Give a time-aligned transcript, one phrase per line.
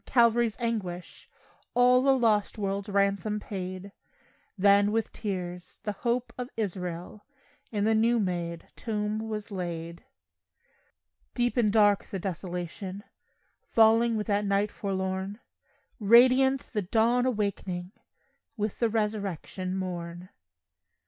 [0.07, 1.29] Calvary's anguish
[1.75, 3.91] All a lost world's ransom paid;
[4.57, 7.23] Then, with tears, "the hope of Israel"
[7.71, 10.03] In the new made tomb was laid.
[11.35, 13.03] Deep and dark the desolation
[13.69, 15.39] Falling with that night forlorn;
[15.99, 17.91] Radiant the dawn awakening
[18.57, 20.29] With the resurrection morn.